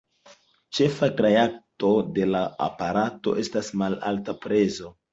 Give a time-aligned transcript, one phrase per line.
[0.77, 4.97] Ĉefa trajto de la aparato estas malalta prezo.